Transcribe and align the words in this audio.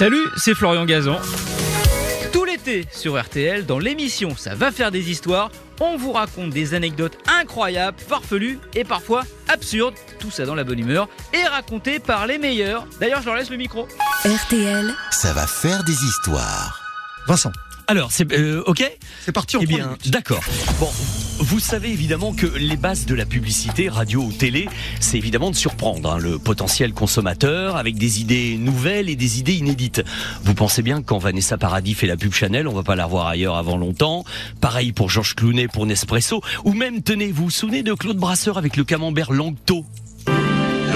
Salut, 0.00 0.30
c'est 0.34 0.54
Florian 0.54 0.86
Gazan. 0.86 1.18
Tout 2.32 2.46
l'été 2.46 2.86
sur 2.90 3.20
RTL, 3.20 3.66
dans 3.66 3.78
l'émission 3.78 4.34
Ça 4.34 4.54
va 4.54 4.72
faire 4.72 4.90
des 4.90 5.10
histoires, 5.10 5.50
on 5.78 5.98
vous 5.98 6.12
raconte 6.12 6.48
des 6.48 6.72
anecdotes 6.72 7.18
incroyables, 7.28 7.98
farfelues 8.08 8.58
et 8.74 8.82
parfois 8.84 9.24
absurdes, 9.46 9.92
tout 10.18 10.30
ça 10.30 10.46
dans 10.46 10.54
la 10.54 10.64
bonne 10.64 10.78
humeur, 10.78 11.06
et 11.34 11.46
racontées 11.46 11.98
par 11.98 12.26
les 12.26 12.38
meilleurs. 12.38 12.86
D'ailleurs, 12.98 13.20
je 13.20 13.26
leur 13.26 13.34
laisse 13.34 13.50
le 13.50 13.58
micro. 13.58 13.86
RTL, 14.24 14.94
Ça 15.10 15.34
va 15.34 15.46
faire 15.46 15.84
des 15.84 16.02
histoires. 16.02 16.80
Vincent, 17.26 17.52
Alors, 17.86 18.10
c'est 18.10 18.32
euh, 18.32 18.62
ok? 18.64 18.82
C'est 19.22 19.32
parti 19.32 19.58
en 19.58 19.60
Eh 19.60 19.66
bien, 19.66 19.98
d'accord. 20.06 20.42
Bon, 20.78 20.90
vous 21.40 21.58
savez 21.58 21.90
évidemment 21.90 22.32
que 22.32 22.46
les 22.46 22.76
bases 22.76 23.06
de 23.06 23.14
la 23.14 23.24
publicité, 23.24 23.88
radio 23.88 24.22
ou 24.22 24.32
télé, 24.32 24.68
c'est 25.00 25.16
évidemment 25.16 25.50
de 25.50 25.56
surprendre 25.56 26.12
hein, 26.12 26.18
le 26.18 26.38
potentiel 26.38 26.92
consommateur 26.92 27.76
avec 27.76 27.96
des 27.96 28.20
idées 28.20 28.56
nouvelles 28.58 29.08
et 29.08 29.16
des 29.16 29.38
idées 29.38 29.54
inédites. 29.54 30.02
Vous 30.44 30.54
pensez 30.54 30.82
bien 30.82 31.00
que 31.00 31.06
quand 31.06 31.18
Vanessa 31.18 31.56
Paradis 31.56 31.94
fait 31.94 32.06
la 32.06 32.16
pub 32.16 32.32
Chanel, 32.32 32.68
on 32.68 32.74
va 32.74 32.82
pas 32.82 32.94
la 32.94 33.06
revoir 33.06 33.26
ailleurs 33.26 33.56
avant 33.56 33.76
longtemps. 33.76 34.24
Pareil 34.60 34.92
pour 34.92 35.08
Georges 35.08 35.34
Clounet 35.34 35.66
pour 35.66 35.86
Nespresso. 35.86 36.42
Ou 36.64 36.74
même, 36.74 37.02
tenez, 37.02 37.32
vous 37.32 37.44
vous 37.44 37.50
souvenez 37.50 37.82
de 37.82 37.94
Claude 37.94 38.18
Brasseur 38.18 38.58
avec 38.58 38.76
le 38.76 38.84
camembert 38.84 39.32
Langto? 39.32 39.86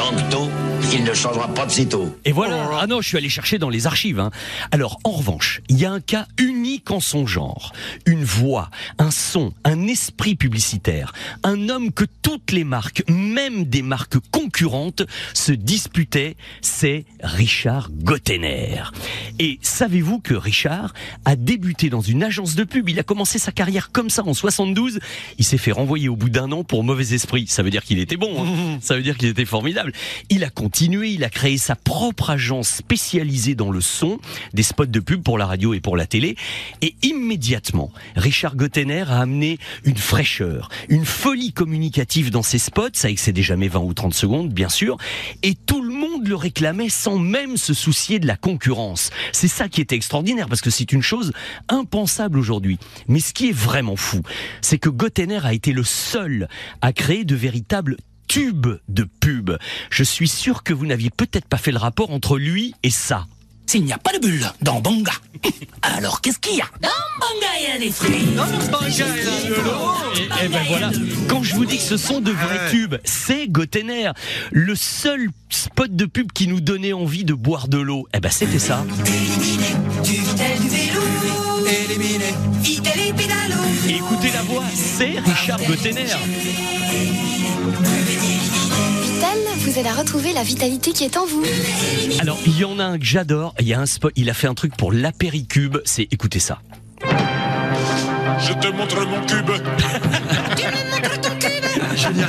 Langto, 0.05 0.51
il 0.93 1.03
ne 1.03 1.15
changera 1.15 1.49
pas 1.49 1.65
de 1.65 1.71
sitôt. 1.71 2.15
Et 2.27 2.33
voilà. 2.33 2.69
Ah 2.79 2.87
non, 2.87 3.01
je 3.01 3.09
suis 3.09 3.17
allé 3.17 3.31
chercher 3.31 3.59
dans 3.59 3.71
les 3.71 3.87
archives. 3.87 4.21
hein. 4.21 4.31
Alors, 4.71 4.99
en 5.05 5.13
revanche, 5.13 5.63
il 5.71 5.79
y 5.79 5.87
a 5.87 5.91
un 5.93 6.01
cas 6.01 6.27
unique 6.39 6.91
en 6.91 7.01
son 7.01 7.27
genre. 7.27 7.73
Une 8.05 8.23
voix, 8.23 8.69
un 8.99 9.11
son, 9.11 9.55
un 9.65 9.87
esprit 9.87 10.35
publicitaire. 10.35 11.15
Un 11.43 11.71
homme 11.71 11.91
que 11.91 12.05
toutes 12.21 12.53
les 12.53 12.65
marques, 12.65 13.03
même 13.09 13.65
des 13.65 13.81
marques 13.81 14.19
concurrentes, 14.31 15.03
se 15.33 15.53
disputaient. 15.53 16.37
C'est 16.61 17.07
Richard 17.23 17.89
Gottener. 17.91 18.83
Et 19.39 19.59
savez-vous 19.63 20.21
que 20.21 20.35
Richard 20.35 20.95
a 21.25 21.35
débuté 21.37 21.91
dans 21.91 22.01
une 22.01 22.23
agence 22.23 22.55
de 22.55 22.65
pub? 22.65 22.89
Il 22.89 22.99
a 22.99 23.03
commencé 23.03 23.39
sa 23.39 23.51
carrière 23.53 23.91
comme 23.91 24.11
ça 24.11 24.23
en 24.25 24.35
72. 24.35 25.01
Il 25.39 25.45
s'est 25.45 25.59
fait 25.59 25.73
renvoyer 25.73 26.09
au 26.09 26.17
bout 26.17 26.29
d'un 26.31 26.53
an 26.53 26.63
pour 26.65 26.85
mauvais 26.85 27.15
esprit. 27.15 27.47
Ça 27.49 27.63
veut 27.63 27.71
dire 27.71 27.83
qu'il 27.85 27.99
était 27.99 28.17
bon. 28.17 28.45
hein. 28.45 28.79
Ça 28.81 28.97
veut 28.97 29.03
dire 29.03 29.17
qu'il 29.19 29.29
était 29.29 29.45
formidable. 29.45 29.93
Il 30.31 30.45
a 30.45 30.51
continué, 30.51 31.11
il 31.11 31.25
a 31.25 31.31
créé 31.31 31.59
sa 31.59 31.75
propre 31.75 32.31
agence 32.31 32.69
spécialisée 32.69 33.55
dans 33.55 33.71
le 33.71 33.81
son, 33.81 34.19
des 34.53 34.63
spots 34.63 34.87
de 34.87 35.01
pub 35.01 35.23
pour 35.23 35.39
la 35.39 35.47
radio 35.47 35.75
et 35.75 35.81
pour 35.81 35.97
la 35.97 36.07
télé. 36.07 36.37
Et 36.83 36.95
immédiatement, 37.03 37.91
Richard 38.17 38.57
Gottener 38.57 39.05
a 39.09 39.21
amené 39.21 39.59
une 39.85 39.97
fraîcheur, 39.97 40.69
une 40.89 41.05
folie 41.05 41.53
communicative 41.53 42.31
dans 42.31 42.43
ses 42.43 42.59
spots. 42.59 42.89
Ça 42.93 43.11
excédait 43.11 43.43
jamais 43.43 43.69
20 43.69 43.81
ou 43.81 43.95
30 43.95 44.15
secondes, 44.15 44.53
bien 44.53 44.69
sûr. 44.69 44.97
Et 45.43 45.55
tout 45.55 45.83
monde 46.25 46.29
le 46.29 46.37
réclamait 46.37 46.89
sans 46.89 47.19
même 47.19 47.57
se 47.57 47.75
soucier 47.75 48.19
de 48.19 48.27
la 48.27 48.37
concurrence. 48.37 49.11
C'est 49.33 49.49
ça 49.49 49.69
qui 49.69 49.81
était 49.81 49.97
extraordinaire 49.97 50.49
parce 50.49 50.63
que 50.63 50.71
c'est 50.71 50.93
une 50.93 51.03
chose 51.03 51.33
impensable 51.69 52.39
aujourd'hui. 52.39 52.79
Mais 53.09 53.21
ce 53.21 53.35
qui 53.35 53.51
est 53.51 53.57
vraiment 53.57 53.97
fou, 53.97 54.23
c'est 54.63 54.79
que 54.79 54.89
Gottener 54.89 55.41
a 55.45 55.53
été 55.53 55.73
le 55.73 55.85
seul 55.85 56.49
à 56.81 56.93
créer 56.93 57.25
de 57.25 57.35
véritables 57.35 57.97
tubes 58.27 58.79
de 58.89 59.05
pub. 59.05 59.51
Je 59.91 60.03
suis 60.03 60.29
sûr 60.29 60.63
que 60.63 60.73
vous 60.73 60.87
n'aviez 60.87 61.11
peut-être 61.11 61.47
pas 61.47 61.59
fait 61.59 61.73
le 61.73 61.79
rapport 61.79 62.11
entre 62.11 62.39
lui 62.39 62.75
et 62.83 62.91
ça. 62.91 63.27
S'il 63.75 63.87
n'y 63.87 63.93
a 63.93 63.99
pas 63.99 64.13
de 64.13 64.19
bulle 64.19 64.49
dans 64.63 64.81
Banga, 64.81 65.11
alors 65.83 66.21
qu'est-ce 66.21 66.39
qu'il 66.39 66.59
y 66.59 66.61
a 66.61 66.67
Dans 66.81 66.91
Banga, 67.19 67.47
il 67.59 67.69
y 67.69 67.73
a 67.73 67.79
des 67.81 67.91
fruits. 67.91 68.29
Et, 70.45 70.49
ben 70.49 70.63
voilà. 70.69 70.93
Quand 71.29 71.43
je 71.43 71.57
vous 71.57 71.65
dis 71.65 71.79
que 71.79 71.83
ce 71.83 71.97
sont 71.97 72.21
de 72.21 72.31
vrais 72.31 72.71
tubes, 72.71 72.95
c'est 73.03 73.49
Gottener. 73.49 74.13
Le 74.53 74.77
seul 74.77 75.29
spot 75.51 75.91
de 75.91 76.05
pub 76.05 76.31
qui 76.31 76.47
nous 76.47 76.61
donnait 76.61 76.93
envie 76.93 77.25
de 77.25 77.35
boire 77.35 77.67
de 77.67 77.79
l'eau, 77.79 78.07
eh 78.15 78.21
ben 78.21 78.31
c'était 78.31 78.61
ça. 78.61 78.85
Et 83.89 83.97
écoutez 83.97 84.31
la 84.33 84.43
voix, 84.43 84.63
c'est 84.73 85.19
Richard 85.19 85.59
Gottener. 85.67 86.15
Vous 89.59 89.79
aide 89.79 89.87
à 89.87 89.95
retrouver 89.95 90.33
la 90.33 90.43
vitalité 90.43 90.93
qui 90.93 91.05
est 91.05 91.17
en 91.17 91.25
vous. 91.25 91.43
Alors, 92.21 92.39
il 92.47 92.59
y 92.59 92.65
en 92.65 92.79
a 92.79 92.85
un 92.85 92.99
que 92.99 93.05
j'adore. 93.05 93.55
Il 93.61 93.67
y 93.67 93.73
a 93.73 93.81
un 93.81 93.87
spot, 93.87 94.13
il 94.17 94.29
a 94.29 94.35
fait 94.35 94.47
un 94.47 94.55
truc 94.55 94.77
pour 94.77 94.93
l'apéricube. 94.93 95.79
C'est, 95.85 96.07
écoutez 96.11 96.39
ça. 96.39 96.61
Je 97.03 98.53
te 98.53 98.69
montre 98.69 99.07
mon 99.07 99.21
cube. 99.25 99.51
Génial. 101.97 102.29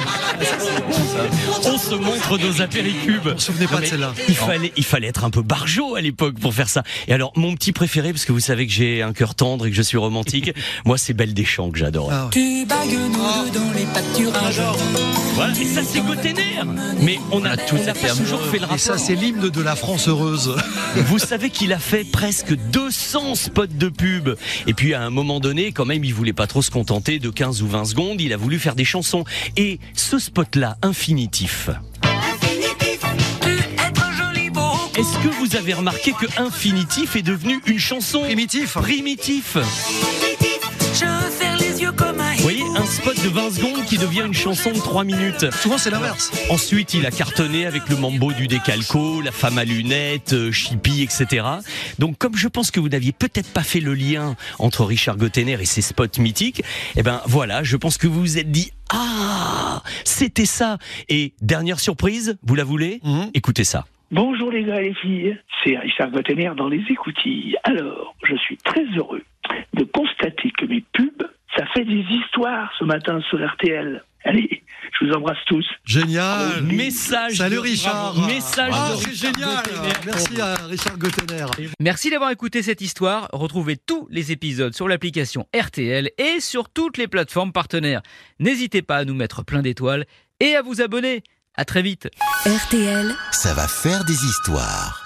On 1.66 1.78
se 1.78 1.96
montre 1.96 2.38
nos 2.38 2.62
apéricubes. 2.62 3.24
Je 3.26 3.34
me 3.34 3.38
souvenais 3.40 3.68
pas 3.68 3.82
de 3.82 3.86
celle-là. 3.86 4.14
Il 4.28 4.36
fallait, 4.36 4.72
il 4.78 4.84
fallait 4.84 5.08
être 5.08 5.24
un 5.24 5.30
peu 5.30 5.42
barjot 5.42 5.96
à 5.96 6.02
l'époque 6.02 6.40
pour 6.40 6.54
faire 6.54 6.70
ça. 6.70 6.84
Et 7.08 7.14
alors, 7.14 7.32
mon 7.36 7.56
petit 7.56 7.72
préféré, 7.72 8.12
parce 8.12 8.26
que 8.26 8.32
vous 8.32 8.40
savez 8.40 8.68
que 8.68 8.74
j'ai 8.74 9.02
un 9.02 9.14
cœur 9.14 9.36
tendre 9.36 9.66
et 9.66 9.70
que 9.70 9.76
je 9.76 9.82
suis 9.82 9.98
romantique, 9.98 10.52
moi, 10.86 10.98
c'est 10.98 11.14
Belle 11.14 11.34
des 11.34 11.46
Champs 11.46 11.72
que 11.72 11.78
j'adore. 11.78 12.10
Ah 12.12 12.26
ouais. 12.26 12.30
Tu 12.32 12.66
bagues 12.66 12.92
nous 12.92 13.52
dans 13.52 13.72
les 13.74 13.86
pâturages. 13.86 14.62
Voilà. 15.34 15.54
Et 15.60 15.66
ça, 15.66 15.82
c'est 15.84 16.02
Gottener. 16.02 16.62
Mais 17.02 17.20
on 17.32 17.44
a, 17.46 17.56
on 17.72 17.84
n'a 17.84 17.94
pas 17.94 18.10
toujours 18.10 18.42
fait 18.46 18.58
le 18.58 18.64
rapport. 18.64 18.76
Et 18.76 18.80
ça, 18.80 18.98
c'est 18.98 19.16
l'hymne 19.16 19.50
de 19.50 19.62
la 19.62 19.76
France 19.76 20.08
heureuse. 20.08 20.56
Vous 20.96 21.20
savez 21.20 21.50
qu'il 21.50 21.74
a 21.74 21.80
fait 21.80 22.04
presque 22.04 22.56
200 22.72 23.36
spots 23.36 23.68
de 23.68 23.90
pub. 23.90 24.30
Et 24.68 24.74
puis 24.74 24.94
à 24.94 25.02
un 25.02 25.10
moment 25.10 25.40
donné, 25.40 25.72
quand 25.72 25.86
même, 25.86 26.04
il 26.04 26.14
voulait 26.14 26.34
pas 26.34 26.48
trop 26.48 26.62
se 26.62 26.72
contenter 26.72 27.20
de 27.20 27.30
15 27.30 27.62
ou 27.62 27.68
20 27.68 27.86
secondes. 27.86 28.22
Il 28.22 28.34
a 28.34 28.38
voulu 28.38 28.60
faire 28.60 28.76
des 28.76 28.86
chansons. 28.86 29.26
Et 29.58 29.80
ce 29.94 30.20
spot-là, 30.20 30.78
infinitif. 30.82 31.55
Est-ce 34.98 35.18
que 35.20 35.28
vous 35.28 35.56
avez 35.58 35.74
remarqué 35.74 36.14
que 36.14 36.26
infinitif 36.42 37.16
est 37.16 37.22
devenu 37.22 37.60
une 37.66 37.80
chanson 37.80 38.22
Primitif. 38.22 38.74
Primitif. 38.74 39.58
Je 40.94 41.06
ferme 41.38 41.60
les 41.60 41.82
yeux 41.82 41.92
comme 41.92 42.18
un 42.20 42.36
Vous 42.36 42.42
voyez, 42.44 42.64
un 42.78 42.86
spot 42.86 43.22
de 43.22 43.28
20 43.28 43.52
secondes 43.52 43.86
qui 43.86 43.98
devient 43.98 44.24
une 44.26 44.34
chanson 44.34 44.72
de 44.72 44.80
3 44.80 45.04
minutes. 45.04 45.52
Souvent, 45.62 45.78
c'est 45.78 45.90
l'inverse. 45.90 46.32
Ensuite, 46.50 46.94
il 46.94 47.06
a 47.06 47.12
cartonné 47.12 47.66
avec 47.66 47.90
le 47.90 47.98
mambo 47.98 48.32
du 48.32 48.48
décalco, 48.48 49.20
la 49.20 49.34
femme 49.34 49.58
à 49.58 49.66
lunettes, 49.66 50.32
euh, 50.32 50.54
Chippy, 50.54 51.02
etc. 51.02 51.46
Donc, 52.00 52.18
comme 52.18 52.38
je 52.38 52.48
pense 52.48 52.72
que 52.72 52.80
vous 52.80 52.88
n'aviez 52.90 53.12
peut-être 53.12 53.50
pas 53.50 53.64
fait 53.64 53.82
le 53.82 53.94
lien 53.94 54.38
entre 54.60 54.86
Richard 54.86 55.18
Gottener 55.18 55.58
et 55.60 55.66
ses 55.66 55.82
spots 55.82 56.20
mythiques, 56.20 56.64
eh 56.96 57.04
ben 57.04 57.22
voilà, 57.26 57.64
je 57.64 57.76
pense 57.76 57.98
que 57.98 58.08
vous 58.08 58.22
vous 58.22 58.38
êtes 58.38 58.52
dit 58.52 58.72
ah, 58.94 59.82
c'était 60.16 60.46
ça. 60.46 60.78
Et 61.10 61.34
dernière 61.42 61.80
surprise, 61.80 62.38
vous 62.44 62.56
la 62.56 62.64
voulez 62.64 63.00
Mhm. 63.04 63.32
Écoutez 63.34 63.66
ça. 63.66 63.86
Bonjour 64.12 64.50
les 64.52 64.64
gars 64.64 64.82
et 64.82 64.90
les 64.90 64.94
filles, 64.94 65.38
c'est 65.64 65.78
Richard 65.78 66.12
Gottener 66.12 66.52
dans 66.56 66.70
les 66.70 66.82
écoutilles. 66.90 67.58
Alors, 67.64 68.16
je 68.24 68.36
suis 68.38 68.56
très 68.58 68.86
heureux 68.96 69.24
de 69.74 69.84
constater 69.84 70.52
que 70.52 70.66
mes 70.66 70.84
pubs, 70.94 71.28
ça 71.58 71.66
fait 71.74 71.84
des 71.84 72.04
histoires 72.10 72.72
ce 72.80 72.86
matin 72.86 73.20
sur 73.30 73.46
RTL. 73.46 74.04
Allez, 74.24 74.64
je 75.00 75.06
vous 75.06 75.12
embrasse 75.14 75.38
tous. 75.48 75.66
Génial. 75.86 76.64
Message. 76.64 77.34
Salut 77.38 77.56
de- 77.56 77.62
Richard. 77.62 78.14
bravo, 78.14 78.28
Message 78.28 78.72
Ah, 78.74 78.92
de 78.92 78.96
c'est 79.02 79.10
Richard 79.10 79.34
génial. 79.34 79.64
Merci 80.06 80.42
à 80.42 80.56
Richard 80.68 80.98
Gottener. 80.98 81.46
Merci 81.80 82.10
d'avoir 82.10 82.32
écouté 82.32 82.64
cette 82.64 82.82
histoire. 82.82 83.30
Retrouvez 83.34 83.78
tous 83.78 84.08
les 84.10 84.32
épisodes 84.32 84.74
sur 84.74 84.88
l'application 84.88 85.48
RTL 85.56 86.10
et 86.18 86.40
sur 86.40 86.70
toutes 86.70 86.98
les 86.98 87.08
plateformes 87.08 87.52
partenaires. 87.52 88.02
N'hésitez 88.40 88.82
pas 88.82 88.98
à 88.98 89.06
nous 89.06 89.16
mettre 89.16 89.44
plein 89.44 89.62
d'étoiles 89.62 90.06
et 90.40 90.56
à 90.56 90.62
vous 90.62 90.82
abonner. 90.82 91.24
À 91.58 91.64
très 91.66 91.82
vite. 91.82 92.10
RTL. 92.46 93.16
Ça 93.32 93.54
va 93.54 93.68
faire 93.68 94.04
des 94.06 94.14
histoires. 94.26 95.05